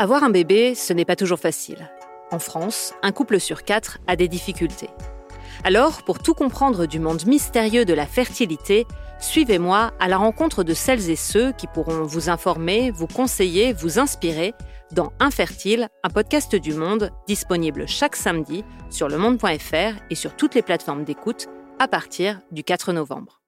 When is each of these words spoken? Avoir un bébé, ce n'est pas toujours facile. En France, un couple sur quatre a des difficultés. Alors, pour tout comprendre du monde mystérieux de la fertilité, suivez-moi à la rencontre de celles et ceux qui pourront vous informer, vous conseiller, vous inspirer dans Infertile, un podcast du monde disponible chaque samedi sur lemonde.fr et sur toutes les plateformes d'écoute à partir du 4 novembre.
Avoir 0.00 0.24
un 0.24 0.30
bébé, 0.30 0.74
ce 0.74 0.92
n'est 0.92 1.04
pas 1.04 1.14
toujours 1.14 1.38
facile. 1.38 1.88
En 2.32 2.40
France, 2.40 2.94
un 3.02 3.12
couple 3.12 3.38
sur 3.38 3.62
quatre 3.62 3.98
a 4.08 4.16
des 4.16 4.26
difficultés. 4.26 4.90
Alors, 5.62 6.02
pour 6.02 6.18
tout 6.18 6.34
comprendre 6.34 6.86
du 6.86 6.98
monde 6.98 7.24
mystérieux 7.26 7.84
de 7.84 7.94
la 7.94 8.06
fertilité, 8.06 8.86
suivez-moi 9.20 9.92
à 10.00 10.08
la 10.08 10.16
rencontre 10.16 10.64
de 10.64 10.74
celles 10.74 11.10
et 11.10 11.16
ceux 11.16 11.52
qui 11.52 11.68
pourront 11.68 12.02
vous 12.02 12.28
informer, 12.28 12.90
vous 12.90 13.06
conseiller, 13.06 13.72
vous 13.72 14.00
inspirer 14.00 14.52
dans 14.90 15.12
Infertile, 15.20 15.88
un 16.02 16.10
podcast 16.10 16.56
du 16.56 16.74
monde 16.74 17.12
disponible 17.28 17.86
chaque 17.86 18.16
samedi 18.16 18.64
sur 18.90 19.08
lemonde.fr 19.08 19.94
et 20.10 20.14
sur 20.16 20.34
toutes 20.34 20.56
les 20.56 20.62
plateformes 20.62 21.04
d'écoute 21.04 21.46
à 21.78 21.86
partir 21.86 22.40
du 22.50 22.64
4 22.64 22.92
novembre. 22.92 23.43